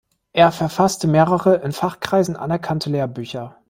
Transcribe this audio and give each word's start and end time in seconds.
Er 0.33 0.51
verfasste 0.51 1.05
mehrere 1.07 1.57
in 1.61 1.73
Fachkreisen 1.73 2.35
anerkannte 2.35 2.89
Lehrbücher. 2.89 3.57